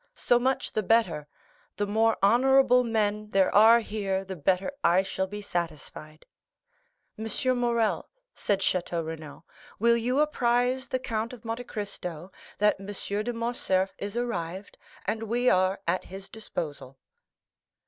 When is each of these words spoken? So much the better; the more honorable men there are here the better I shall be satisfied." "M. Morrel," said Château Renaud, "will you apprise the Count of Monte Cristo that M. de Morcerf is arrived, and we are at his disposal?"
So 0.15 0.39
much 0.39 0.71
the 0.71 0.81
better; 0.81 1.27
the 1.77 1.85
more 1.85 2.17
honorable 2.23 2.83
men 2.83 3.29
there 3.29 3.53
are 3.53 3.81
here 3.81 4.25
the 4.25 4.35
better 4.35 4.71
I 4.83 5.03
shall 5.03 5.27
be 5.27 5.43
satisfied." 5.43 6.25
"M. 7.19 7.27
Morrel," 7.59 8.09
said 8.33 8.61
Château 8.61 9.05
Renaud, 9.05 9.43
"will 9.77 9.95
you 9.95 10.17
apprise 10.17 10.87
the 10.87 10.97
Count 10.97 11.33
of 11.33 11.45
Monte 11.45 11.65
Cristo 11.65 12.31
that 12.57 12.77
M. 12.79 12.87
de 13.23 13.31
Morcerf 13.31 13.93
is 13.99 14.17
arrived, 14.17 14.75
and 15.05 15.21
we 15.21 15.51
are 15.51 15.79
at 15.87 16.05
his 16.05 16.29
disposal?" 16.29 16.97